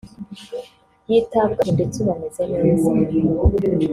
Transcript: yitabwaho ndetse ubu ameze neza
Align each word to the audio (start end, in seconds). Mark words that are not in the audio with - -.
yitabwaho 1.09 1.71
ndetse 1.77 1.95
ubu 2.01 2.11
ameze 2.15 2.41
neza 2.53 2.89